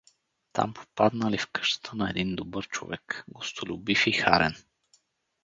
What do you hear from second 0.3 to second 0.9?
Там